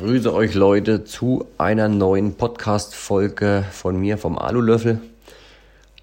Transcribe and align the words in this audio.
grüße 0.00 0.32
euch 0.32 0.54
Leute 0.54 1.04
zu 1.04 1.44
einer 1.58 1.86
neuen 1.86 2.34
Podcast-Folge 2.34 3.66
von 3.70 4.00
mir 4.00 4.16
vom 4.16 4.38
Alulöffel. 4.38 4.98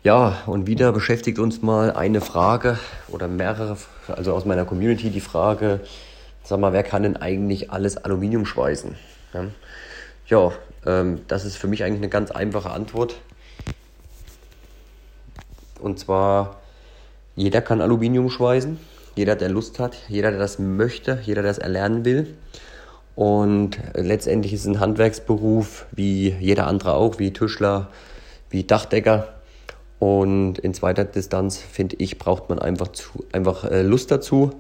Ja, 0.04 0.44
und 0.46 0.68
wieder 0.68 0.92
beschäftigt 0.92 1.40
uns 1.40 1.64
mal 1.64 1.92
eine 1.92 2.22
Frage 2.22 2.78
oder 3.08 3.28
mehrere, 3.28 3.76
also 4.08 4.36
aus 4.36 4.46
meiner 4.46 4.66
Community 4.66 5.10
die 5.10 5.20
Frage, 5.20 5.80
sag 6.44 6.60
mal, 6.60 6.74
wer 6.74 6.84
kann 6.84 7.02
denn 7.02 7.18
eigentlich 7.18 7.72
alles 7.72 7.98
Aluminium 7.98 8.46
schweißen? 8.46 8.94
Ja, 10.28 10.52
ähm, 10.86 11.22
das 11.28 11.44
ist 11.44 11.58
für 11.58 11.66
mich 11.66 11.84
eigentlich 11.84 12.02
eine 12.02 12.10
ganz 12.10 12.30
einfache 12.30 12.70
Antwort. 12.70 13.16
Und 15.80 15.98
zwar, 15.98 16.58
jeder 17.36 17.62
kann 17.62 17.82
Aluminium 17.82 18.30
schweißen, 18.30 18.80
jeder, 19.16 19.36
der 19.36 19.50
Lust 19.50 19.80
hat, 19.80 19.98
jeder, 20.08 20.30
der 20.30 20.40
das 20.40 20.60
möchte, 20.60 21.18
jeder, 21.24 21.42
der 21.42 21.50
das 21.50 21.58
erlernen 21.58 22.06
will. 22.06 22.36
Und 23.18 23.80
letztendlich 23.96 24.54
ist 24.54 24.62
es 24.62 24.68
ein 24.68 24.80
Handwerksberuf 24.80 25.88
wie 25.92 26.36
jeder 26.40 26.68
andere 26.68 26.94
auch, 26.94 27.18
wie 27.18 27.34
Tischler, 27.34 27.88
wie 28.52 28.64
Dachdecker. 28.64 29.30
Und 29.98 30.60
in 30.60 30.76
zweiter 30.76 31.04
Distanz, 31.04 31.58
finde 31.58 31.96
ich, 31.96 32.20
braucht 32.20 32.48
man 32.50 32.60
einfach, 32.60 32.90
zu, 32.90 33.26
einfach 33.32 33.64
äh, 33.64 33.82
Lust 33.82 34.12
dazu. 34.12 34.52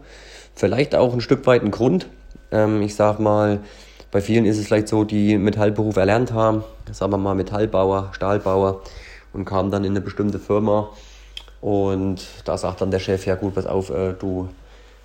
Vielleicht 0.56 0.96
auch 0.96 1.14
ein 1.14 1.22
Stück 1.22 1.46
weit 1.46 1.62
einen 1.62 1.70
Grund. 1.70 2.08
Ähm, 2.52 2.82
ich 2.82 2.96
sag 2.96 3.20
mal, 3.20 3.60
bei 4.10 4.22
vielen 4.22 4.46
ist 4.46 4.58
es 4.58 4.66
vielleicht 4.66 4.88
so, 4.88 5.04
die 5.04 5.38
Metallberuf 5.38 5.96
erlernt 5.96 6.34
haben, 6.34 6.64
sagen 6.92 7.12
wir 7.12 7.20
mal 7.20 7.36
Metallbauer, 7.36 8.10
Stahlbauer 8.14 8.82
und 9.34 9.46
kamen 9.46 9.70
dann 9.70 9.84
in 9.84 9.92
eine 9.92 10.02
bestimmte 10.02 10.40
Firma. 10.40 10.90
Und 11.62 12.26
da 12.44 12.58
sagt 12.58 12.81
dann 12.81 12.90
der 12.90 12.98
Chef, 12.98 13.28
ja 13.28 13.36
gut, 13.36 13.53
pass 13.53 13.68
auf, 13.68 13.92
äh, 13.92 14.14
du 14.14 14.50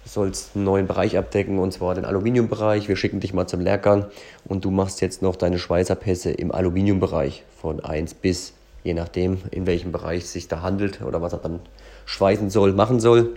sollst 0.04 0.56
einen 0.56 0.64
neuen 0.64 0.86
Bereich 0.86 1.16
abdecken 1.16 1.58
und 1.58 1.72
zwar 1.72 1.94
den 1.94 2.04
Aluminiumbereich. 2.04 2.88
Wir 2.88 2.96
schicken 2.96 3.20
dich 3.20 3.32
mal 3.32 3.46
zum 3.46 3.60
Lehrgang 3.60 4.06
und 4.44 4.64
du 4.64 4.70
machst 4.70 5.00
jetzt 5.00 5.22
noch 5.22 5.36
deine 5.36 5.58
Schweißerpässe 5.58 6.30
im 6.30 6.52
Aluminiumbereich 6.52 7.44
von 7.60 7.84
1 7.84 8.14
bis, 8.14 8.54
je 8.82 8.94
nachdem, 8.94 9.38
in 9.50 9.66
welchem 9.66 9.92
Bereich 9.92 10.24
es 10.24 10.32
sich 10.32 10.48
da 10.48 10.62
handelt 10.62 11.02
oder 11.02 11.22
was 11.22 11.32
er 11.32 11.38
dann 11.38 11.60
schweißen 12.06 12.50
soll, 12.50 12.72
machen 12.72 13.00
soll. 13.00 13.30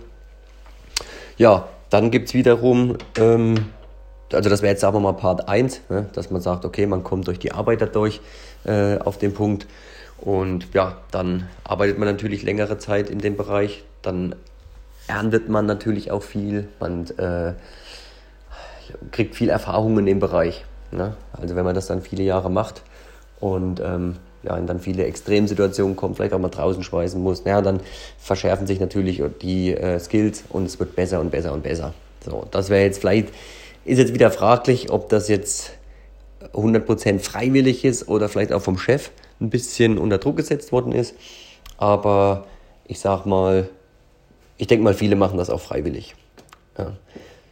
Ja, 1.36 1.68
dann 1.90 2.10
gibt 2.10 2.28
es 2.28 2.34
wiederum, 2.34 2.96
ähm, 3.18 3.66
also 4.32 4.50
das 4.50 4.62
wäre 4.62 4.72
jetzt 4.72 4.80
sagen 4.80 4.96
wir 4.96 5.00
mal 5.00 5.12
Part 5.12 5.48
1, 5.48 5.82
ne, 5.88 6.06
dass 6.12 6.30
man 6.30 6.40
sagt, 6.40 6.64
okay, 6.64 6.86
man 6.86 7.04
kommt 7.04 7.28
durch 7.28 7.38
die 7.38 7.52
Arbeit 7.52 7.80
dadurch 7.80 8.20
äh, 8.64 8.98
auf 8.98 9.18
den 9.18 9.34
Punkt. 9.34 9.66
Und 10.18 10.72
ja, 10.72 10.98
dann 11.10 11.48
arbeitet 11.62 11.98
man 11.98 12.08
natürlich 12.08 12.42
längere 12.42 12.78
Zeit 12.78 13.10
in 13.10 13.18
dem 13.18 13.36
Bereich. 13.36 13.84
Dann 14.02 14.34
erntet 15.08 15.48
man 15.48 15.66
natürlich 15.66 16.10
auch 16.10 16.22
viel, 16.22 16.68
man 16.80 17.06
äh, 17.18 17.54
kriegt 19.10 19.34
viel 19.34 19.48
Erfahrung 19.48 19.98
in 19.98 20.06
dem 20.06 20.20
Bereich. 20.20 20.64
Ne? 20.90 21.16
Also 21.32 21.56
wenn 21.56 21.64
man 21.64 21.74
das 21.74 21.86
dann 21.86 22.02
viele 22.02 22.22
Jahre 22.22 22.50
macht 22.50 22.82
und 23.40 23.80
ähm, 23.80 24.16
ja, 24.42 24.56
in 24.56 24.66
dann 24.66 24.80
viele 24.80 25.04
Extremsituationen 25.04 25.96
kommt, 25.96 26.16
vielleicht 26.16 26.32
auch 26.32 26.38
mal 26.38 26.48
draußen 26.48 26.82
schweißen 26.82 27.20
muss, 27.20 27.44
naja, 27.44 27.62
dann 27.62 27.80
verschärfen 28.18 28.66
sich 28.66 28.78
natürlich 28.78 29.22
die 29.42 29.74
äh, 29.74 29.98
Skills 29.98 30.44
und 30.50 30.66
es 30.66 30.78
wird 30.78 30.94
besser 30.94 31.20
und 31.20 31.30
besser 31.30 31.52
und 31.52 31.62
besser. 31.62 31.94
So, 32.24 32.46
das 32.50 32.70
wäre 32.70 32.84
jetzt 32.84 33.00
vielleicht, 33.00 33.28
ist 33.84 33.98
jetzt 33.98 34.14
wieder 34.14 34.30
fraglich, 34.30 34.90
ob 34.90 35.08
das 35.08 35.28
jetzt 35.28 35.72
100% 36.52 37.18
freiwillig 37.18 37.84
ist 37.84 38.08
oder 38.08 38.28
vielleicht 38.28 38.52
auch 38.52 38.62
vom 38.62 38.78
Chef 38.78 39.10
ein 39.40 39.50
bisschen 39.50 39.98
unter 39.98 40.18
Druck 40.18 40.36
gesetzt 40.36 40.72
worden 40.72 40.92
ist. 40.92 41.14
Aber 41.76 42.46
ich 42.86 43.00
sag 43.00 43.26
mal, 43.26 43.68
ich 44.58 44.66
denke 44.66 44.84
mal, 44.84 44.94
viele 44.94 45.16
machen 45.16 45.38
das 45.38 45.50
auch 45.50 45.60
freiwillig. 45.60 46.14
Ja. 46.78 46.92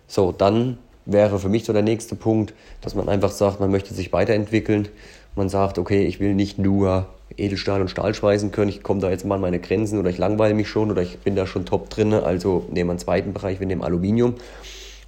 So, 0.07 0.33
dann 0.33 0.79
wäre 1.07 1.39
für 1.39 1.49
mich 1.49 1.65
so 1.65 1.73
der 1.73 1.83
nächste 1.83 2.15
Punkt, 2.15 2.55
dass 2.81 2.95
man 2.95 3.09
einfach 3.09 3.31
sagt, 3.31 3.61
man 3.61 3.71
möchte 3.71 3.95
sich 3.95 4.13
weiterentwickeln. 4.13 4.89
Man 5.37 5.49
sagt, 5.49 5.79
okay, 5.79 6.07
ich 6.07 6.21
will 6.21 6.35
nicht 6.35 6.59
nur 6.59 7.07
Edelstahl 7.37 7.81
und 7.81 7.89
Stahl 7.89 8.15
schweißen 8.15 8.53
können, 8.53 8.69
ich 8.69 8.83
komme 8.83 9.01
da 9.01 9.11
jetzt 9.11 9.25
mal 9.25 9.35
an 9.37 9.41
meine 9.41 9.59
Grenzen 9.59 9.99
oder 9.99 10.09
ich 10.11 10.19
langweile 10.19 10.55
mich 10.55 10.69
schon 10.69 10.91
oder 10.91 11.03
ich 11.03 11.19
bin 11.19 11.35
da 11.35 11.47
schon 11.47 11.67
top 11.67 11.91
drin. 11.91 12.13
Also 12.13 12.65
nehmen 12.71 12.89
wir 12.89 12.93
einen 12.93 12.99
zweiten 12.99 13.33
Bereich, 13.33 13.59
wir 13.61 13.67
nehmen 13.67 13.83
Aluminium, 13.83 14.35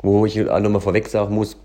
wo 0.03 0.27
ich 0.27 0.51
alle 0.51 0.69
mal 0.69 0.81
vorweg 0.81 1.09
sagen 1.09 1.35
muss, 1.35 1.57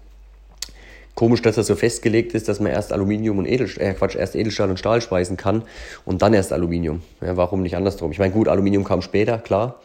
Komisch, 1.14 1.42
dass 1.42 1.56
das 1.56 1.68
so 1.68 1.76
festgelegt 1.76 2.34
ist, 2.34 2.48
dass 2.48 2.60
man 2.60 2.72
erst 2.72 2.94
Aluminium 2.94 3.38
und 3.38 3.46
Edelstahl, 3.46 3.86
äh 3.86 3.94
Quatsch, 3.94 4.16
erst 4.16 4.36
Edelstahl 4.36 4.70
und 4.70 4.78
Stahl 4.78 5.02
speisen 5.02 5.36
kann 5.36 5.64
und 6.06 6.22
dann 6.22 6.34
erst 6.34 6.54
Aluminium. 6.54 7.02
Ja, 7.22 7.36
warum 7.36 7.62
nicht 7.62 7.76
andersrum? 7.76 8.12
Ich 8.12 8.20
meine, 8.20 8.34
gut, 8.34 8.48
Aluminium 8.48 8.84
kam 8.86 9.02
später, 9.02 9.38
klar, 9.38 9.82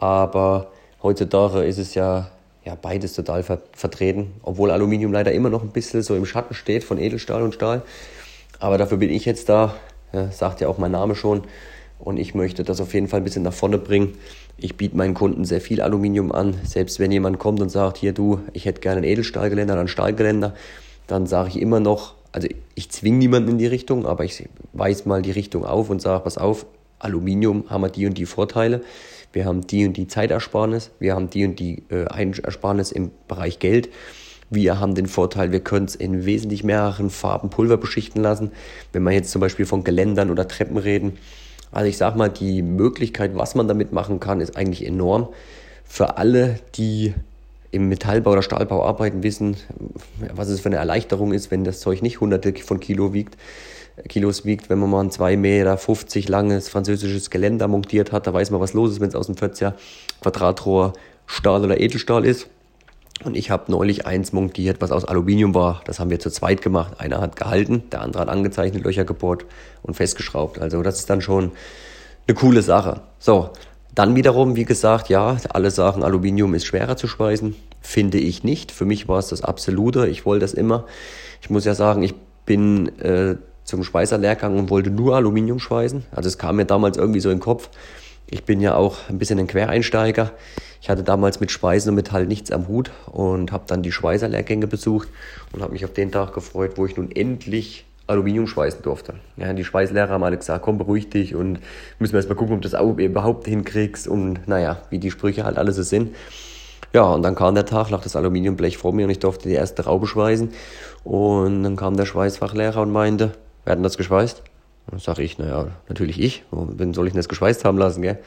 aber 0.00 0.72
heutzutage 1.02 1.62
ist 1.62 1.78
es 1.78 1.94
ja, 1.94 2.30
ja 2.64 2.74
beides 2.74 3.12
total 3.12 3.42
ver 3.42 3.60
vertreten, 3.72 4.32
obwohl 4.42 4.70
Aluminium 4.70 5.12
leider 5.12 5.32
immer 5.32 5.50
noch 5.50 5.62
ein 5.62 5.70
bisschen 5.70 6.02
so 6.02 6.16
im 6.16 6.26
Schatten 6.26 6.54
steht 6.54 6.82
von 6.82 6.98
Edelstahl 6.98 7.42
und 7.42 7.54
Stahl. 7.54 7.82
Aber 8.58 8.78
dafür 8.78 8.98
bin 8.98 9.10
ich 9.10 9.24
jetzt 9.26 9.48
da, 9.48 9.74
ja, 10.12 10.30
sagt 10.32 10.60
ja 10.60 10.68
auch 10.68 10.78
mein 10.78 10.90
Name 10.90 11.14
schon, 11.14 11.42
und 11.98 12.16
ich 12.16 12.34
möchte 12.34 12.64
das 12.64 12.80
auf 12.80 12.94
jeden 12.94 13.08
Fall 13.08 13.20
ein 13.20 13.24
bisschen 13.24 13.42
nach 13.42 13.52
vorne 13.52 13.76
bringen. 13.76 14.14
Ich 14.56 14.78
biete 14.78 14.96
meinen 14.96 15.12
Kunden 15.12 15.44
sehr 15.44 15.60
viel 15.60 15.82
Aluminium 15.82 16.32
an. 16.32 16.58
Selbst 16.64 16.98
wenn 16.98 17.12
jemand 17.12 17.38
kommt 17.38 17.60
und 17.60 17.68
sagt, 17.68 17.98
hier 17.98 18.14
du, 18.14 18.40
ich 18.54 18.64
hätte 18.64 18.80
gerne 18.80 19.02
ein 19.02 19.04
Edelstahlgeländer 19.04 19.74
oder 19.74 19.82
ein 19.82 19.88
Stahlgeländer, 19.88 20.54
dann 21.06 21.26
sage 21.26 21.50
ich 21.50 21.60
immer 21.60 21.78
noch, 21.78 22.14
also 22.32 22.48
ich 22.74 22.90
zwinge 22.90 23.18
niemanden 23.18 23.50
in 23.50 23.58
die 23.58 23.66
Richtung, 23.66 24.06
aber 24.06 24.24
ich 24.24 24.48
weise 24.72 25.06
mal 25.08 25.20
die 25.20 25.30
Richtung 25.30 25.66
auf 25.66 25.90
und 25.90 26.00
sage, 26.00 26.24
pass 26.24 26.38
auf, 26.38 26.64
Aluminium 26.98 27.64
haben 27.68 27.82
wir 27.82 27.90
die 27.90 28.06
und 28.06 28.16
die 28.16 28.26
Vorteile. 28.26 28.82
Wir 29.32 29.44
haben 29.44 29.66
die 29.66 29.86
und 29.86 29.96
die 29.96 30.08
Zeitersparnis, 30.08 30.90
wir 30.98 31.14
haben 31.14 31.30
die 31.30 31.44
und 31.44 31.58
die 31.58 31.84
äh, 31.90 32.06
Einsparnis 32.06 32.92
im 32.92 33.10
Bereich 33.28 33.58
Geld. 33.58 33.88
Wir 34.50 34.80
haben 34.80 34.96
den 34.96 35.06
Vorteil, 35.06 35.52
wir 35.52 35.60
können 35.60 35.86
es 35.86 35.94
in 35.94 36.24
wesentlich 36.24 36.64
mehreren 36.64 37.10
Farben 37.10 37.50
Pulver 37.50 37.76
beschichten 37.76 38.20
lassen. 38.20 38.50
Wenn 38.92 39.04
wir 39.04 39.12
jetzt 39.12 39.30
zum 39.30 39.40
Beispiel 39.40 39.64
von 39.64 39.84
Geländern 39.84 40.30
oder 40.30 40.48
Treppen 40.48 40.76
reden, 40.76 41.18
also 41.70 41.88
ich 41.88 41.96
sag 41.96 42.16
mal, 42.16 42.28
die 42.28 42.62
Möglichkeit, 42.62 43.36
was 43.36 43.54
man 43.54 43.68
damit 43.68 43.92
machen 43.92 44.18
kann, 44.18 44.40
ist 44.40 44.56
eigentlich 44.56 44.84
enorm. 44.84 45.28
Für 45.84 46.18
alle, 46.18 46.58
die 46.74 47.14
im 47.70 47.88
Metallbau 47.88 48.32
oder 48.32 48.42
Stahlbau 48.42 48.84
arbeiten, 48.84 49.22
wissen, 49.22 49.56
was 50.34 50.48
es 50.48 50.60
für 50.60 50.68
eine 50.68 50.76
Erleichterung 50.76 51.32
ist, 51.32 51.50
wenn 51.50 51.64
das 51.64 51.80
Zeug 51.80 52.02
nicht 52.02 52.20
hunderte 52.20 52.52
von 52.54 52.80
Kilo 52.80 53.12
wiegt, 53.12 53.36
Kilos 54.08 54.44
wiegt, 54.44 54.70
wenn 54.70 54.78
man 54.78 54.90
mal 54.90 55.00
ein 55.00 55.10
2,50 55.10 55.36
Meter 55.36 56.30
langes 56.30 56.68
französisches 56.68 57.30
Geländer 57.30 57.68
montiert 57.68 58.12
hat, 58.12 58.26
da 58.26 58.32
weiß 58.32 58.50
man, 58.50 58.60
was 58.60 58.72
los 58.72 58.92
ist, 58.92 59.00
wenn 59.00 59.08
es 59.08 59.14
aus 59.14 59.26
dem 59.26 59.34
40er 59.34 59.74
Quadratrohr 60.22 60.92
Stahl 61.26 61.64
oder 61.64 61.80
Edelstahl 61.80 62.24
ist. 62.24 62.48
Und 63.22 63.36
ich 63.36 63.50
habe 63.50 63.70
neulich 63.70 64.06
eins 64.06 64.32
montiert, 64.32 64.80
was 64.80 64.92
aus 64.92 65.04
Aluminium 65.04 65.54
war. 65.54 65.82
Das 65.84 66.00
haben 66.00 66.08
wir 66.08 66.18
zu 66.18 66.30
zweit 66.30 66.62
gemacht. 66.62 66.94
Einer 66.98 67.20
hat 67.20 67.36
gehalten, 67.36 67.82
der 67.92 68.00
andere 68.00 68.22
hat 68.22 68.28
angezeichnet, 68.30 68.82
Löcher 68.82 69.04
gebohrt 69.04 69.44
und 69.82 69.94
festgeschraubt. 69.94 70.58
Also 70.58 70.82
das 70.82 71.00
ist 71.00 71.10
dann 71.10 71.20
schon 71.20 71.52
eine 72.26 72.34
coole 72.34 72.62
Sache. 72.62 73.02
So, 73.18 73.50
dann 74.00 74.16
wiederum, 74.16 74.56
wie 74.56 74.64
gesagt, 74.64 75.10
ja, 75.10 75.36
alle 75.50 75.70
sagen, 75.70 76.02
Aluminium 76.02 76.54
ist 76.54 76.64
schwerer 76.64 76.96
zu 76.96 77.06
schweißen. 77.06 77.54
Finde 77.82 78.16
ich 78.16 78.42
nicht. 78.44 78.72
Für 78.72 78.86
mich 78.86 79.08
war 79.08 79.18
es 79.18 79.28
das 79.28 79.42
Absolute. 79.42 80.08
Ich 80.08 80.24
wollte 80.24 80.40
das 80.40 80.54
immer. 80.54 80.86
Ich 81.42 81.50
muss 81.50 81.66
ja 81.66 81.74
sagen, 81.74 82.02
ich 82.02 82.14
bin 82.46 82.98
äh, 83.00 83.36
zum 83.64 83.84
Schweißerlehrgang 83.84 84.58
und 84.58 84.70
wollte 84.70 84.88
nur 84.88 85.16
Aluminium 85.16 85.58
schweißen. 85.58 86.04
Also 86.12 86.28
es 86.28 86.38
kam 86.38 86.56
mir 86.56 86.64
damals 86.64 86.96
irgendwie 86.96 87.20
so 87.20 87.28
in 87.28 87.36
den 87.36 87.42
Kopf. 87.42 87.68
Ich 88.26 88.44
bin 88.44 88.62
ja 88.62 88.74
auch 88.74 88.96
ein 89.10 89.18
bisschen 89.18 89.38
ein 89.38 89.46
Quereinsteiger. 89.46 90.30
Ich 90.80 90.88
hatte 90.88 91.02
damals 91.02 91.40
mit 91.40 91.50
Schweißen 91.50 91.90
und 91.90 91.96
Metall 91.96 92.24
nichts 92.24 92.50
am 92.50 92.68
Hut 92.68 92.90
und 93.12 93.52
habe 93.52 93.64
dann 93.66 93.82
die 93.82 93.92
Schweißerlehrgänge 93.92 94.66
besucht 94.66 95.08
und 95.52 95.60
habe 95.60 95.74
mich 95.74 95.84
auf 95.84 95.92
den 95.92 96.10
Tag 96.10 96.32
gefreut, 96.32 96.72
wo 96.76 96.86
ich 96.86 96.96
nun 96.96 97.12
endlich 97.12 97.84
Aluminium 98.10 98.46
schweißen 98.46 98.82
durfte. 98.82 99.14
Ja, 99.36 99.52
die 99.52 99.64
Schweißlehrer 99.64 100.10
haben 100.10 100.24
alle 100.24 100.36
gesagt, 100.36 100.62
komm, 100.62 100.78
beruhig 100.78 101.10
dich 101.10 101.34
und 101.34 101.60
müssen 101.98 102.12
wir 102.12 102.18
erst 102.18 102.28
mal 102.28 102.34
gucken, 102.34 102.56
ob 102.56 102.62
du 102.62 102.68
das 102.68 102.80
überhaupt 102.80 103.46
hinkriegst 103.46 104.08
und 104.08 104.46
naja, 104.46 104.82
wie 104.90 104.98
die 104.98 105.10
Sprüche 105.10 105.44
halt 105.44 105.56
alles 105.56 105.76
so 105.76 105.82
sind. 105.82 106.14
Ja, 106.92 107.04
und 107.04 107.22
dann 107.22 107.36
kam 107.36 107.54
der 107.54 107.66
Tag, 107.66 107.90
lag 107.90 108.02
das 108.02 108.16
Aluminiumblech 108.16 108.76
vor 108.76 108.92
mir 108.92 109.04
und 109.04 109.10
ich 109.10 109.20
durfte 109.20 109.48
die 109.48 109.54
erste 109.54 109.84
Raube 109.84 110.06
schweißen. 110.06 110.50
Und 111.04 111.62
dann 111.62 111.76
kam 111.76 111.96
der 111.96 112.04
Schweißfachlehrer 112.04 112.82
und 112.82 112.90
meinte, 112.90 113.32
wer 113.64 113.72
hat 113.72 113.78
denn 113.78 113.84
das 113.84 113.96
geschweißt? 113.96 114.42
Dann 114.90 114.98
sage 114.98 115.22
ich, 115.22 115.38
naja, 115.38 115.68
natürlich 115.88 116.20
ich. 116.20 116.42
Wen 116.50 116.92
soll 116.92 117.06
ich 117.06 117.12
denn 117.12 117.20
das 117.20 117.28
geschweißt 117.28 117.64
haben 117.64 117.78
lassen, 117.78 118.02
gell? 118.02 118.18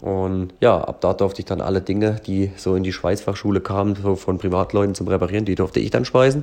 Und 0.00 0.54
ja, 0.60 0.80
ab 0.80 1.00
da 1.00 1.12
durfte 1.12 1.40
ich 1.42 1.46
dann 1.46 1.60
alle 1.60 1.80
Dinge, 1.80 2.16
die 2.26 2.50
so 2.56 2.74
in 2.74 2.82
die 2.82 2.92
Schweißfachschule 2.92 3.60
kamen, 3.60 3.94
so 3.94 4.16
von 4.16 4.38
Privatleuten 4.38 4.96
zum 4.96 5.06
Reparieren, 5.06 5.44
die 5.44 5.54
durfte 5.54 5.78
ich 5.78 5.90
dann 5.90 6.04
schweißen. 6.04 6.42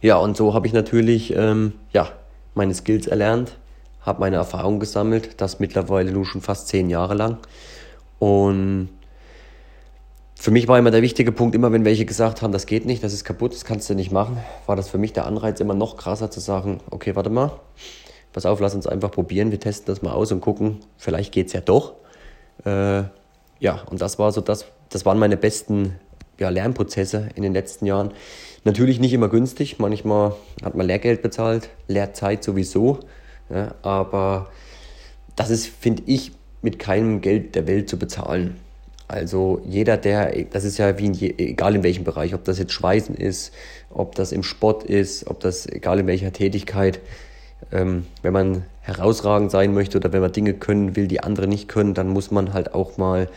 Ja, 0.00 0.16
und 0.16 0.36
so 0.36 0.54
habe 0.54 0.66
ich 0.66 0.72
natürlich 0.72 1.34
ähm, 1.34 1.72
ja, 1.92 2.08
meine 2.54 2.74
Skills 2.74 3.06
erlernt, 3.06 3.56
habe 4.02 4.20
meine 4.20 4.36
Erfahrung 4.36 4.78
gesammelt, 4.78 5.40
das 5.40 5.58
mittlerweile 5.58 6.12
nun 6.12 6.24
schon 6.24 6.40
fast 6.40 6.68
zehn 6.68 6.88
Jahre 6.88 7.14
lang. 7.14 7.38
Und 8.18 8.90
für 10.36 10.52
mich 10.52 10.68
war 10.68 10.78
immer 10.78 10.92
der 10.92 11.02
wichtige 11.02 11.32
Punkt, 11.32 11.56
immer 11.56 11.72
wenn 11.72 11.84
welche 11.84 12.04
gesagt 12.04 12.42
haben, 12.42 12.52
das 12.52 12.66
geht 12.66 12.86
nicht, 12.86 13.02
das 13.02 13.12
ist 13.12 13.24
kaputt, 13.24 13.52
das 13.52 13.64
kannst 13.64 13.90
du 13.90 13.94
nicht 13.94 14.12
machen, 14.12 14.38
war 14.66 14.76
das 14.76 14.88
für 14.88 14.98
mich 14.98 15.12
der 15.12 15.26
Anreiz 15.26 15.58
immer 15.58 15.74
noch 15.74 15.96
krasser 15.96 16.30
zu 16.30 16.38
sagen, 16.38 16.80
okay, 16.90 17.16
warte 17.16 17.30
mal, 17.30 17.50
pass 18.32 18.46
auf, 18.46 18.60
lass 18.60 18.74
uns 18.76 18.86
einfach 18.86 19.10
probieren, 19.10 19.50
wir 19.50 19.58
testen 19.58 19.86
das 19.86 20.00
mal 20.00 20.12
aus 20.12 20.30
und 20.30 20.40
gucken, 20.40 20.78
vielleicht 20.96 21.32
geht 21.32 21.48
es 21.48 21.54
ja 21.54 21.60
doch. 21.60 21.94
Äh, 22.64 23.02
ja, 23.58 23.82
und 23.90 24.00
das 24.00 24.20
war 24.20 24.30
so 24.30 24.40
das, 24.40 24.66
das 24.90 25.04
waren 25.04 25.18
meine 25.18 25.36
besten 25.36 25.96
ja, 26.38 26.48
Lernprozesse 26.48 27.28
in 27.34 27.42
den 27.42 27.52
letzten 27.52 27.86
Jahren. 27.86 28.12
Natürlich 28.64 29.00
nicht 29.00 29.12
immer 29.12 29.28
günstig, 29.28 29.78
manchmal 29.78 30.34
hat 30.62 30.74
man 30.74 30.86
Lehrgeld 30.86 31.22
bezahlt, 31.22 31.70
Lehrzeit 31.86 32.42
sowieso, 32.44 33.00
ja, 33.50 33.74
aber 33.82 34.50
das 35.36 35.50
ist, 35.50 35.68
finde 35.68 36.02
ich, 36.06 36.32
mit 36.60 36.78
keinem 36.78 37.20
Geld 37.20 37.54
der 37.54 37.66
Welt 37.66 37.88
zu 37.88 37.98
bezahlen. 37.98 38.56
Also 39.06 39.62
jeder, 39.66 39.96
der, 39.96 40.44
das 40.50 40.64
ist 40.64 40.76
ja 40.76 40.98
wie 40.98 41.06
in 41.06 41.14
egal 41.38 41.74
in 41.74 41.82
welchem 41.82 42.04
Bereich, 42.04 42.34
ob 42.34 42.44
das 42.44 42.58
jetzt 42.58 42.72
Schweißen 42.72 43.14
ist, 43.14 43.54
ob 43.88 44.14
das 44.14 44.32
im 44.32 44.42
Sport 44.42 44.84
ist, 44.84 45.26
ob 45.28 45.40
das 45.40 45.66
egal 45.66 46.00
in 46.00 46.06
welcher 46.06 46.32
Tätigkeit, 46.32 47.00
ähm, 47.72 48.06
wenn 48.20 48.34
man 48.34 48.64
herausragend 48.82 49.50
sein 49.50 49.72
möchte 49.72 49.96
oder 49.96 50.12
wenn 50.12 50.20
man 50.20 50.32
Dinge 50.32 50.52
können 50.52 50.94
will, 50.94 51.08
die 51.08 51.22
andere 51.22 51.46
nicht 51.46 51.68
können, 51.68 51.94
dann 51.94 52.08
muss 52.08 52.30
man 52.30 52.52
halt 52.52 52.74
auch 52.74 52.98
mal, 52.98 53.28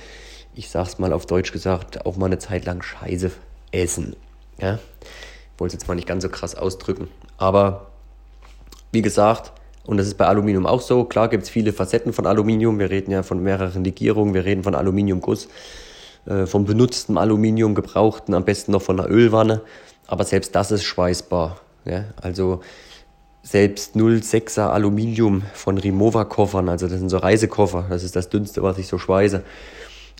ich 0.53 0.69
sag's 0.69 0.99
mal 0.99 1.13
auf 1.13 1.25
Deutsch 1.25 1.51
gesagt, 1.51 2.05
auch 2.05 2.17
mal 2.17 2.27
eine 2.27 2.39
Zeit 2.39 2.65
lang 2.65 2.81
Scheiße 2.81 3.31
essen. 3.71 4.15
Ja? 4.59 4.75
Ich 4.75 5.59
wollte 5.59 5.75
es 5.75 5.81
jetzt 5.81 5.87
mal 5.87 5.95
nicht 5.95 6.07
ganz 6.07 6.23
so 6.23 6.29
krass 6.29 6.55
ausdrücken. 6.55 7.07
Aber 7.37 7.87
wie 8.91 9.01
gesagt, 9.01 9.53
und 9.85 9.97
das 9.97 10.07
ist 10.07 10.17
bei 10.17 10.25
Aluminium 10.25 10.65
auch 10.65 10.81
so. 10.81 11.05
Klar 11.05 11.27
gibt 11.29 11.43
es 11.43 11.49
viele 11.49 11.73
Facetten 11.73 12.13
von 12.13 12.27
Aluminium. 12.27 12.79
Wir 12.79 12.89
reden 12.89 13.11
ja 13.11 13.23
von 13.23 13.41
mehreren 13.41 13.83
Legierungen, 13.83 14.33
wir 14.33 14.45
reden 14.45 14.63
von 14.63 14.75
Aluminiumguss, 14.75 15.47
äh, 16.27 16.45
vom 16.45 16.65
benutzten 16.65 17.17
Aluminium, 17.17 17.73
gebrauchten, 17.73 18.33
am 18.33 18.45
besten 18.45 18.73
noch 18.73 18.81
von 18.81 18.99
einer 18.99 19.09
Ölwanne. 19.09 19.61
Aber 20.07 20.23
selbst 20.23 20.55
das 20.55 20.71
ist 20.71 20.83
schweißbar. 20.83 21.59
Ja? 21.85 22.05
Also 22.21 22.61
selbst 23.43 23.95
0,6er 23.95 24.67
Aluminium 24.67 25.41
von 25.53 25.77
Rimowa-Koffern, 25.77 26.69
also 26.69 26.87
das 26.87 26.99
sind 26.99 27.09
so 27.09 27.17
Reisekoffer, 27.17 27.85
das 27.89 28.03
ist 28.03 28.15
das 28.15 28.29
dünnste, 28.29 28.61
was 28.61 28.77
ich 28.77 28.87
so 28.87 28.99
schweiße. 28.99 29.43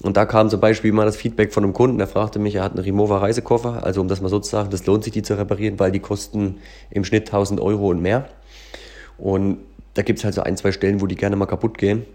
Und 0.02 0.18
da 0.18 0.26
kam 0.26 0.50
zum 0.50 0.60
Beispiel 0.60 0.92
mal 0.92 1.06
das 1.06 1.16
Feedback 1.16 1.54
von 1.54 1.64
einem 1.64 1.74
Kunden, 1.74 2.00
der 2.00 2.08
fragte 2.08 2.40
mich, 2.40 2.56
er 2.56 2.64
hat 2.64 2.72
einen 2.72 2.84
Rimowa 2.84 3.20
Reisekoffer, 3.20 3.84
also 3.84 4.02
um 4.02 4.08
das 4.08 4.20
mal 4.20 4.30
so 4.30 4.40
zu 4.40 4.50
sagen, 4.50 4.70
das 4.72 4.86
lohnt 4.86 5.04
sich, 5.04 5.14
die 5.14 5.22
zu 5.22 5.38
reparieren, 5.38 5.80
weil 5.80 5.92
die 5.92 6.00
kosten 6.00 6.58
im 6.90 7.04
Schnitt 7.04 7.28
1000 7.28 7.60
Euro 7.60 7.90
und 7.90 8.02
mehr. 8.02 8.28
Und 9.18 9.60
da 9.94 10.02
gibt 10.02 10.20
es 10.20 10.26
halt 10.26 10.34
so 10.34 10.42
ein, 10.42 10.58
zwei 10.58 10.72
Stellen, 10.72 11.02
wo 11.02 11.06
die 11.06 11.16
gerne 11.16 11.36
mal 11.36 11.46
kaputt 11.46 11.78
gehen. 11.78 12.06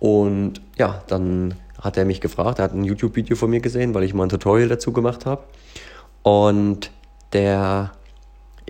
Und 0.00 0.60
ja, 0.78 1.02
dann 1.06 1.54
hat 1.80 1.96
er 1.96 2.04
mich 2.04 2.20
gefragt, 2.20 2.58
er 2.58 2.64
hat 2.64 2.74
ein 2.74 2.84
YouTube-Video 2.84 3.36
von 3.36 3.50
mir 3.50 3.60
gesehen, 3.60 3.94
weil 3.94 4.02
ich 4.02 4.14
mal 4.14 4.24
ein 4.24 4.28
Tutorial 4.28 4.68
dazu 4.68 4.92
gemacht 4.92 5.26
habe. 5.26 5.42
Und 6.22 6.90
der 7.32 7.92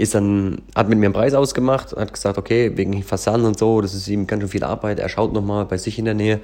ist 0.00 0.14
dann, 0.14 0.62
hat 0.74 0.88
mit 0.88 0.98
mir 0.98 1.06
einen 1.06 1.12
Preis 1.12 1.34
ausgemacht, 1.34 1.94
hat 1.94 2.14
gesagt, 2.14 2.38
okay, 2.38 2.72
wegen 2.76 3.02
Versand 3.02 3.44
und 3.44 3.58
so, 3.58 3.82
das 3.82 3.92
ist 3.92 4.08
ihm 4.08 4.26
ganz 4.26 4.40
schön 4.40 4.48
viel 4.48 4.64
Arbeit. 4.64 4.98
Er 4.98 5.10
schaut 5.10 5.34
nochmal 5.34 5.66
bei 5.66 5.76
sich 5.76 5.98
in 5.98 6.06
der 6.06 6.14
Nähe 6.14 6.40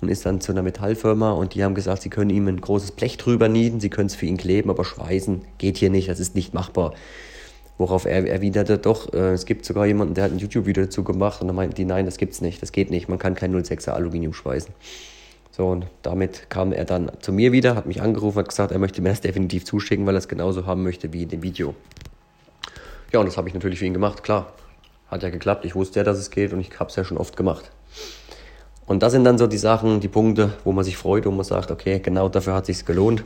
und 0.00 0.08
ist 0.08 0.24
dann 0.24 0.40
zu 0.40 0.52
einer 0.52 0.62
Metallfirma 0.62 1.32
und 1.32 1.54
die 1.54 1.62
haben 1.62 1.74
gesagt, 1.74 2.00
sie 2.00 2.08
können 2.08 2.30
ihm 2.30 2.48
ein 2.48 2.60
großes 2.60 2.92
Blech 2.92 3.18
drüber 3.18 3.48
nieden, 3.48 3.78
sie 3.78 3.90
können 3.90 4.06
es 4.06 4.14
für 4.14 4.24
ihn 4.24 4.38
kleben, 4.38 4.70
aber 4.70 4.84
schweißen 4.84 5.42
geht 5.58 5.76
hier 5.76 5.90
nicht, 5.90 6.08
das 6.08 6.18
ist 6.18 6.34
nicht 6.34 6.54
machbar. 6.54 6.94
Worauf 7.76 8.06
er 8.06 8.26
erwiderte, 8.26 8.78
doch, 8.78 9.12
äh, 9.12 9.32
es 9.32 9.44
gibt 9.44 9.66
sogar 9.66 9.84
jemanden, 9.84 10.14
der 10.14 10.24
hat 10.24 10.32
ein 10.32 10.38
YouTube-Video 10.38 10.84
dazu 10.84 11.04
gemacht 11.04 11.42
und 11.42 11.48
dann 11.48 11.56
meinten 11.56 11.74
die, 11.74 11.84
nein, 11.84 12.06
das 12.06 12.16
gibt's 12.16 12.40
nicht, 12.40 12.62
das 12.62 12.72
geht 12.72 12.90
nicht, 12.90 13.08
man 13.10 13.18
kann 13.18 13.34
kein 13.34 13.54
06er 13.54 13.90
Aluminium 13.90 14.32
schweißen. 14.32 14.72
So, 15.50 15.66
und 15.66 15.86
damit 16.00 16.48
kam 16.48 16.72
er 16.72 16.86
dann 16.86 17.12
zu 17.20 17.32
mir 17.32 17.52
wieder, 17.52 17.76
hat 17.76 17.84
mich 17.84 18.00
angerufen, 18.00 18.38
hat 18.38 18.48
gesagt, 18.48 18.72
er 18.72 18.78
möchte 18.78 19.02
mir 19.02 19.10
das 19.10 19.20
definitiv 19.20 19.66
zuschicken, 19.66 20.06
weil 20.06 20.14
er 20.14 20.18
es 20.18 20.28
genauso 20.28 20.64
haben 20.64 20.82
möchte 20.82 21.12
wie 21.12 21.24
in 21.24 21.28
dem 21.28 21.42
Video. 21.42 21.74
Ja, 23.14 23.20
und 23.20 23.26
das 23.26 23.36
habe 23.36 23.46
ich 23.46 23.54
natürlich 23.54 23.78
für 23.78 23.86
ihn 23.86 23.92
gemacht, 23.92 24.24
klar. 24.24 24.52
Hat 25.06 25.22
ja 25.22 25.30
geklappt, 25.30 25.64
ich 25.64 25.76
wusste 25.76 26.00
ja, 26.00 26.04
dass 26.04 26.18
es 26.18 26.32
geht 26.32 26.52
und 26.52 26.58
ich 26.58 26.80
habe 26.80 26.90
es 26.90 26.96
ja 26.96 27.04
schon 27.04 27.16
oft 27.16 27.36
gemacht. 27.36 27.70
Und 28.86 29.04
das 29.04 29.12
sind 29.12 29.22
dann 29.22 29.38
so 29.38 29.46
die 29.46 29.56
Sachen, 29.56 30.00
die 30.00 30.08
Punkte, 30.08 30.54
wo 30.64 30.72
man 30.72 30.82
sich 30.82 30.96
freut 30.96 31.24
und 31.24 31.36
man 31.36 31.44
sagt, 31.44 31.70
okay, 31.70 32.00
genau 32.00 32.28
dafür 32.28 32.54
hat 32.54 32.68
es 32.68 32.78
sich 32.78 32.84
gelohnt. 32.84 33.22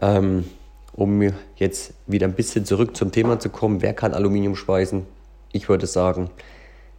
Ähm, 0.00 0.46
um 0.94 1.30
jetzt 1.56 1.92
wieder 2.06 2.26
ein 2.26 2.32
bisschen 2.32 2.64
zurück 2.64 2.96
zum 2.96 3.12
Thema 3.12 3.38
zu 3.38 3.50
kommen, 3.50 3.82
wer 3.82 3.92
kann 3.92 4.14
Aluminium 4.14 4.56
schweißen? 4.56 5.04
Ich 5.52 5.68
würde 5.68 5.86
sagen, 5.86 6.30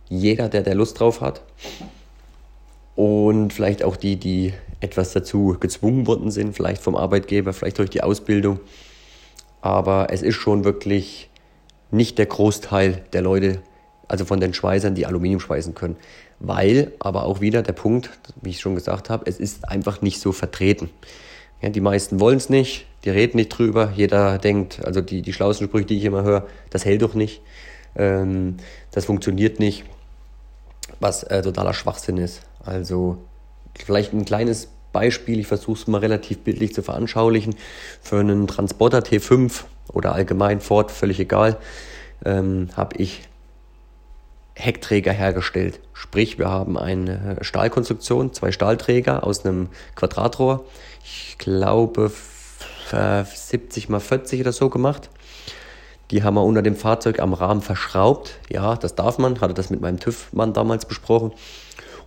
jeder, 0.08 0.50
der 0.50 0.62
der 0.62 0.76
Lust 0.76 1.00
drauf 1.00 1.20
hat. 1.20 1.42
Und 2.96 3.54
vielleicht 3.54 3.84
auch 3.84 3.96
die, 3.96 4.18
die 4.18 4.54
etwas 4.82 5.14
dazu 5.14 5.58
gezwungen 5.60 6.06
worden 6.06 6.30
sind, 6.30 6.56
vielleicht 6.56 6.84
vom 6.84 6.96
Arbeitgeber, 6.96 7.54
vielleicht 7.54 7.80
durch 7.80 7.90
die 7.90 8.04
Ausbildung. 8.04 8.60
Aber 9.62 10.10
es 10.12 10.22
ist 10.22 10.36
schon 10.36 10.64
wirklich 10.64 11.27
nicht 11.92 12.18
der 12.18 12.26
Großteil 12.26 13.04
der 13.14 13.22
Leute, 13.22 13.62
also 14.08 14.26
von 14.26 14.40
den 14.40 14.54
Schweißern, 14.54 14.96
die 14.96 15.06
Aluminium 15.06 15.40
schweißen 15.40 15.74
können. 15.74 15.98
Weil, 16.40 16.92
aber 17.00 17.24
auch 17.24 17.42
wieder 17.42 17.64
der 17.64 17.74
Punkt, 17.74 18.12
wie 18.42 18.52
ich 18.52 18.60
schon 18.60 18.76
gesagt 18.76 19.10
habe, 19.10 19.26
es 19.28 19.40
ist 19.40 19.68
einfach 19.68 20.02
nicht 20.02 20.20
so 20.20 20.32
vertreten. 20.32 20.90
Ja, 21.62 21.70
die 21.70 21.82
meisten 21.82 22.20
wollen 22.20 22.38
es 22.38 22.50
nicht, 22.50 22.86
die 23.04 23.10
reden 23.10 23.38
nicht 23.38 23.50
drüber. 23.50 23.92
Jeder 23.96 24.38
denkt, 24.38 24.86
also 24.86 25.02
die, 25.02 25.22
die 25.22 25.34
schlauesten 25.34 25.68
Sprüche, 25.68 25.88
die 25.88 25.98
ich 25.98 26.06
immer 26.06 26.24
höre, 26.24 26.46
das 26.70 26.86
hält 26.86 27.02
doch 27.02 27.16
nicht, 27.16 27.42
ähm, 27.96 28.58
das 28.92 29.06
funktioniert 29.06 29.60
nicht, 29.60 29.84
was 31.00 31.24
äh, 31.24 31.42
totaler 31.42 31.74
Schwachsinn 31.74 32.18
ist. 32.18 32.42
Also 32.64 33.18
vielleicht 33.76 34.14
ein 34.14 34.26
kleines 34.26 34.70
Beispiel, 34.98 35.40
ich 35.40 35.46
versuche 35.46 35.80
es 35.80 35.86
mal 35.86 36.00
relativ 36.00 36.40
bildlich 36.40 36.74
zu 36.74 36.82
veranschaulichen, 36.82 37.54
für 38.02 38.20
einen 38.20 38.48
Transporter 38.48 38.98
T5 38.98 39.66
oder 39.94 40.14
allgemein 40.14 40.60
Ford, 40.60 40.92
völlig 40.92 41.20
egal, 41.20 41.58
ähm, 42.26 42.70
habe 42.76 42.98
ich 42.98 43.22
Heckträger 44.56 45.12
hergestellt. 45.12 45.80
Sprich, 45.94 46.40
wir 46.40 46.50
haben 46.50 46.80
eine 46.80 47.38
Stahlkonstruktion, 47.42 48.34
zwei 48.34 48.52
Stahlträger 48.52 49.24
aus 49.24 49.46
einem 49.46 49.70
Quadratrohr. 49.96 50.66
Ich 51.04 51.38
glaube 51.38 52.12
70 52.90 53.90
mal 53.90 54.00
40 54.00 54.42
oder 54.42 54.52
so 54.52 54.72
gemacht. 54.72 55.12
Die 56.10 56.24
haben 56.24 56.34
wir 56.36 56.44
unter 56.44 56.64
dem 56.64 56.76
Fahrzeug 56.76 57.20
am 57.20 57.34
Rahmen 57.34 57.62
verschraubt. 57.62 58.40
Ja, 58.50 58.76
das 58.76 58.96
darf 58.96 59.20
man, 59.20 59.42
hatte 59.42 59.54
das 59.54 59.70
mit 59.70 59.82
meinem 59.82 60.00
TÜV-Mann 60.00 60.54
damals 60.54 60.86
besprochen. 60.86 61.34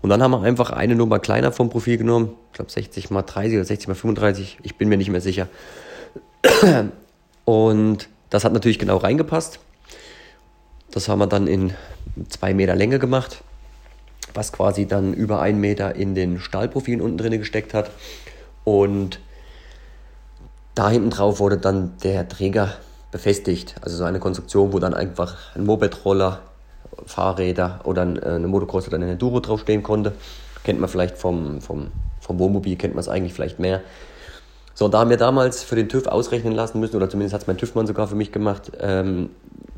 Und 0.03 0.09
dann 0.09 0.23
haben 0.23 0.31
wir 0.31 0.43
einfach 0.43 0.71
eine 0.71 0.95
Nummer 0.95 1.19
kleiner 1.19 1.53
vom 1.53 1.69
Profil 1.69 1.99
genommen. 1.99 2.35
Ich 2.51 2.55
glaube 2.55 2.71
60 2.71 3.11
mal 3.11 3.23
30 3.23 3.57
oder 3.57 3.65
60 3.65 3.89
mal 3.89 3.95
35. 3.95 4.59
Ich 4.63 4.77
bin 4.77 4.89
mir 4.89 4.97
nicht 4.97 5.11
mehr 5.11 5.21
sicher. 5.21 5.49
Und 7.45 8.09
das 8.31 8.45
hat 8.45 8.53
natürlich 8.53 8.79
genau 8.79 8.97
reingepasst. 8.97 9.61
Das 10.91 11.09
haben 11.09 11.19
wir 11.19 11.27
dann 11.27 11.47
in 11.47 11.75
zwei 12.29 12.55
Meter 12.55 12.75
Länge 12.75 12.99
gemacht, 12.99 13.43
was 14.35 14.53
quasi 14.53 14.87
dann 14.87 15.13
über 15.13 15.41
einen 15.41 15.61
Meter 15.61 15.95
in 15.95 16.15
den 16.15 16.41
Stahlprofilen 16.41 17.01
unten 17.01 17.19
drin 17.19 17.39
gesteckt 17.39 17.75
hat. 17.75 17.91
Und 18.65 19.21
da 20.75 20.89
hinten 20.89 21.11
drauf 21.11 21.41
wurde 21.41 21.59
dann 21.59 21.97
der 22.03 22.29
Träger 22.29 22.75
befestigt. 23.13 23.75
Also 23.83 23.97
so 23.97 24.05
eine 24.05 24.19
Konstruktion, 24.19 24.73
wo 24.73 24.79
dann 24.79 24.95
einfach 24.95 25.55
ein 25.55 25.65
Moped-Roller, 25.65 26.41
Fahrräder 27.07 27.81
oder 27.85 28.03
äh, 28.03 28.35
eine 28.35 28.49
Motocross 28.49 28.87
oder 28.87 28.97
eine 28.97 29.13
Enduro 29.13 29.41
draufstehen 29.41 29.83
konnte. 29.83 30.13
Kennt 30.65 30.81
man 30.81 30.89
vielleicht 30.89 31.19
vom, 31.19 31.61
vom, 31.61 31.89
vom 32.21 32.39
Wohnmobil, 32.39 32.77
kennt 32.77 32.95
man 32.95 33.01
es 33.01 33.09
eigentlich 33.09 33.35
vielleicht 33.35 33.59
mehr. 33.59 33.81
So, 34.75 34.89
da 34.89 35.01
haben 35.01 35.11
wir 35.11 35.17
damals 35.17 35.63
für 35.63 35.77
den 35.77 35.89
TÜV 35.89 36.07
ausrechnen 36.07 36.55
lassen 36.55 36.81
müssen, 36.81 36.97
oder 36.97 37.11
zumindest 37.11 37.35
hat 37.35 37.43
es 37.43 37.47
mein 37.47 37.59
TÜV-Mann 37.59 37.87
sogar 37.87 38.09
für 38.09 38.15
mich 38.15 38.33
gemacht, 38.33 38.73
ähm, 38.81 39.31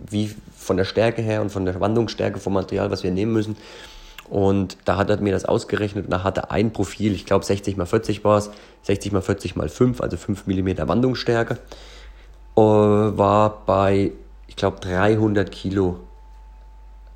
wie 0.09 0.35
von 0.57 0.77
der 0.77 0.85
Stärke 0.85 1.23
her 1.23 1.41
und 1.41 1.51
von 1.51 1.65
der 1.65 1.81
Wandungsstärke 1.81 2.39
vom 2.39 2.53
Material, 2.53 2.91
was 2.91 3.03
wir 3.03 3.11
nehmen 3.11 3.33
müssen. 3.33 3.57
Und 4.29 4.77
da 4.85 4.97
hat 4.97 5.11
er 5.11 5.21
mir 5.21 5.33
das 5.33 5.45
ausgerechnet 5.45 6.05
und 6.05 6.11
da 6.11 6.23
hatte 6.23 6.51
ein 6.51 6.73
Profil, 6.73 7.15
ich 7.15 7.27
glaube 7.27 7.45
60 7.45 7.77
mal 7.77 7.87
40 7.87 8.25
war 8.25 8.39
es, 8.39 8.51
60 8.83 9.13
mal 9.13 9.23
40 9.23 9.57
mal 9.57 9.69
5, 9.69 10.01
also 10.01 10.17
5 10.17 10.47
mm 10.47 10.89
Wandungsstärke, 10.89 11.59
äh, 12.57 12.61
war 12.61 13.63
bei, 13.67 14.13
ich 14.47 14.57
glaube 14.57 14.81
300 14.81 15.51
Kilo 15.51 15.99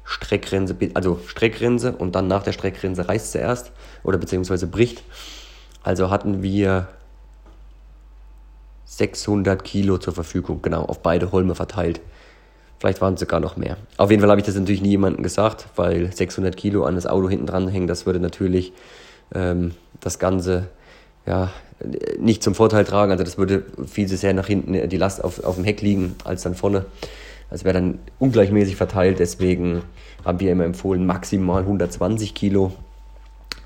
Streckgrenze, 0.07 0.77
also 0.95 1.21
Streckgrenze 1.27 1.93
und 1.93 2.15
dann 2.15 2.29
nach 2.29 2.43
der 2.43 2.53
Streckgrenze 2.53 3.09
reißt 3.09 3.33
sie 3.33 3.39
erst 3.39 3.73
oder 4.05 4.19
beziehungsweise 4.19 4.67
bricht. 4.67 5.03
Also 5.83 6.11
hatten 6.11 6.43
wir 6.43 6.89
600 8.85 9.63
Kilo 9.63 9.99
zur 9.99 10.15
Verfügung, 10.15 10.63
genau, 10.63 10.85
auf 10.85 11.01
beide 11.01 11.33
Holme 11.33 11.55
verteilt. 11.55 12.01
Vielleicht 12.79 13.01
waren 13.01 13.15
es 13.15 13.21
sogar 13.21 13.41
noch 13.41 13.57
mehr. 13.57 13.77
Auf 13.97 14.11
jeden 14.11 14.21
Fall 14.21 14.31
habe 14.31 14.41
ich 14.41 14.47
das 14.47 14.55
natürlich 14.55 14.83
nie 14.83 14.91
jemandem 14.91 15.23
gesagt, 15.23 15.67
weil 15.77 16.13
600 16.13 16.57
Kilo 16.57 16.85
an 16.85 16.95
das 16.95 17.07
Auto 17.07 17.29
hinten 17.29 17.47
dran 17.47 17.69
hängen, 17.69 17.87
das 17.87 18.07
würde 18.07 18.21
natürlich 18.21 18.73
ähm, 19.35 19.73
das 20.01 20.19
Ganze 20.19 20.69
ja, 21.27 21.51
nicht 22.19 22.43
zum 22.43 22.55
Vorteil 22.55 22.85
tragen. 22.85 23.11
Also 23.11 23.25
das 23.25 23.39
würde 23.39 23.65
viel 23.87 24.07
zu 24.07 24.17
sehr 24.17 24.35
nach 24.35 24.47
hinten 24.47 24.89
die 24.89 24.97
Last 24.97 25.25
auf, 25.25 25.43
auf 25.43 25.57
dem 25.57 25.65
Heck 25.65 25.81
liegen 25.81 26.15
als 26.25 26.43
dann 26.43 26.55
vorne. 26.55 26.85
Das 27.51 27.65
wäre 27.65 27.75
dann 27.75 27.99
ungleichmäßig 28.19 28.77
verteilt. 28.77 29.19
Deswegen 29.19 29.83
haben 30.25 30.41
wir 30.41 30.53
immer 30.53 30.65
empfohlen, 30.65 31.07
maximal 31.07 31.63
120 31.63 32.35
Kilo. 32.35 32.73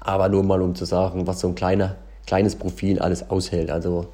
Aber 0.01 0.29
nur 0.29 0.43
mal 0.43 0.63
um 0.63 0.75
zu 0.75 0.85
sagen, 0.85 1.27
was 1.27 1.41
so 1.41 1.49
ein 1.49 1.55
kleiner, 1.55 1.97
kleines 2.27 2.57
Profil 2.57 2.99
alles 2.99 3.31
aushält. 3.31 3.71
Also 3.71 4.09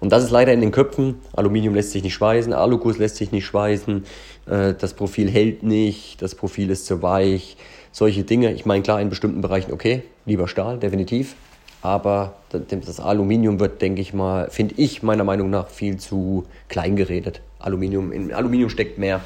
und 0.00 0.12
das 0.12 0.24
ist 0.24 0.30
leider 0.30 0.52
in 0.52 0.60
den 0.60 0.70
Köpfen. 0.70 1.16
Aluminium 1.34 1.74
lässt 1.74 1.90
sich 1.90 2.02
nicht 2.02 2.14
schweißen, 2.14 2.52
Aluguss 2.52 2.98
lässt 2.98 3.16
sich 3.16 3.32
nicht 3.32 3.46
schweißen, 3.46 4.04
äh, 4.46 4.74
das 4.74 4.94
Profil 4.94 5.28
hält 5.30 5.62
nicht, 5.62 6.22
das 6.22 6.34
Profil 6.34 6.70
ist 6.70 6.86
zu 6.86 7.02
weich, 7.02 7.56
solche 7.90 8.22
Dinge. 8.22 8.52
Ich 8.52 8.64
meine, 8.66 8.82
klar, 8.82 9.00
in 9.00 9.08
bestimmten 9.08 9.40
Bereichen 9.40 9.72
okay, 9.72 10.02
lieber 10.24 10.48
Stahl, 10.48 10.78
definitiv. 10.78 11.34
aber 11.82 12.34
das 12.50 12.98
Aluminium 12.98 13.60
wird, 13.60 13.80
denke 13.82 14.00
ich 14.00 14.12
mal, 14.12 14.50
finde 14.50 14.74
ich 14.78 15.02
meiner 15.02 15.24
Meinung 15.24 15.50
nach 15.50 15.68
viel 15.68 15.96
zu 15.96 16.44
klein 16.68 16.96
geredet. 16.96 17.40
Aluminium, 17.58 18.12
in 18.12 18.32
Aluminium 18.32 18.70
steckt 18.70 18.98
mehr. 18.98 19.20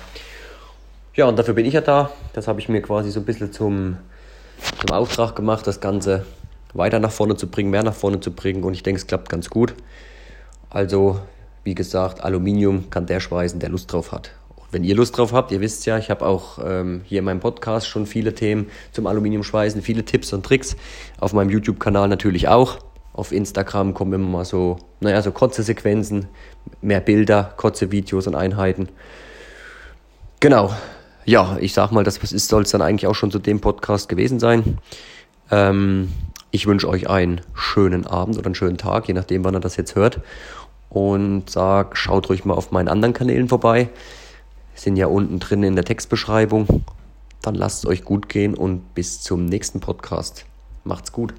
Ja, 1.14 1.26
und 1.26 1.38
dafür 1.38 1.54
bin 1.54 1.66
ich 1.66 1.74
ja 1.74 1.82
da. 1.82 2.10
Das 2.32 2.48
habe 2.48 2.60
ich 2.60 2.68
mir 2.68 2.80
quasi 2.80 3.10
so 3.10 3.20
ein 3.20 3.26
bisschen 3.26 3.52
zum, 3.52 3.98
zum 4.80 4.96
Auftrag 4.96 5.36
gemacht, 5.36 5.66
das 5.66 5.80
Ganze 5.80 6.24
weiter 6.72 6.98
nach 6.98 7.12
vorne 7.12 7.36
zu 7.36 7.48
bringen, 7.48 7.70
mehr 7.70 7.82
nach 7.82 7.94
vorne 7.94 8.20
zu 8.20 8.32
bringen. 8.32 8.64
Und 8.64 8.72
ich 8.74 8.82
denke, 8.82 8.98
es 8.98 9.06
klappt 9.06 9.28
ganz 9.28 9.50
gut. 9.50 9.74
Also, 10.70 11.20
wie 11.64 11.74
gesagt, 11.74 12.24
Aluminium 12.24 12.88
kann 12.88 13.04
der 13.06 13.20
schweißen, 13.20 13.60
der 13.60 13.68
Lust 13.68 13.92
drauf 13.92 14.10
hat. 14.12 14.30
Und 14.56 14.72
wenn 14.72 14.84
ihr 14.84 14.94
Lust 14.94 15.18
drauf 15.18 15.34
habt, 15.34 15.52
ihr 15.52 15.60
wisst 15.60 15.84
ja, 15.84 15.98
ich 15.98 16.08
habe 16.08 16.24
auch 16.24 16.58
ähm, 16.64 17.02
hier 17.04 17.18
in 17.18 17.26
meinem 17.26 17.40
Podcast 17.40 17.86
schon 17.86 18.06
viele 18.06 18.34
Themen 18.34 18.70
zum 18.92 19.06
Aluminiumschweißen, 19.06 19.82
viele 19.82 20.04
Tipps 20.04 20.32
und 20.32 20.46
Tricks. 20.46 20.76
Auf 21.18 21.34
meinem 21.34 21.50
YouTube-Kanal 21.50 22.08
natürlich 22.08 22.48
auch. 22.48 22.78
Auf 23.12 23.33
Instagram 23.33 23.92
kommen 23.95 24.14
immer 24.14 24.28
mal 24.28 24.45
so, 24.45 24.78
naja, 25.00 25.21
so 25.21 25.33
kurze 25.33 25.62
Sequenzen, 25.62 26.28
mehr 26.81 27.00
Bilder, 27.00 27.52
kurze 27.57 27.92
Videos 27.92 28.26
und 28.26 28.35
Einheiten. 28.35 28.88
Genau. 30.40 30.73
Ja, 31.25 31.57
ich 31.61 31.73
sag 31.73 31.92
mal, 31.92 32.04
das 32.04 32.16
soll 32.16 32.62
es 32.62 32.71
dann 32.71 32.83
eigentlich 32.83 33.07
auch 33.07 33.14
schon 33.14 33.31
zu 33.31 33.38
dem 33.38 33.61
Podcast 33.61 34.09
gewesen 34.09 34.40
sein. 34.40 34.78
Ähm, 35.50 36.12
ich 36.50 36.66
wünsche 36.66 36.88
euch 36.88 37.09
einen 37.09 37.42
schönen 37.54 38.07
Abend 38.07 38.37
oder 38.38 38.47
einen 38.47 38.54
schönen 38.54 38.78
Tag, 38.78 39.09
je 39.09 39.14
nachdem, 39.14 39.45
wann 39.45 39.54
ihr 39.54 39.61
das 39.61 39.76
jetzt 39.76 39.95
hört. 39.95 40.21
Und 40.90 41.49
sag, 41.49 41.97
schaut 41.97 42.28
ruhig 42.28 42.45
mal 42.45 42.54
auf 42.54 42.73
meinen 42.73 42.88
anderen 42.88 43.14
Kanälen 43.14 43.49
vorbei. 43.49 43.88
Sind 44.75 44.97
ja 44.97 45.07
unten 45.07 45.38
drin 45.38 45.62
in 45.62 45.76
der 45.76 45.85
Textbeschreibung. 45.85 46.85
Dann 47.40 47.54
lasst 47.54 47.85
es 47.85 47.90
euch 47.90 48.04
gut 48.04 48.28
gehen 48.28 48.54
und 48.54 48.95
bis 48.95 49.23
zum 49.23 49.47
nächsten 49.47 49.81
Podcast. 49.81 50.45
Macht's 50.85 51.12
gut. 51.12 51.35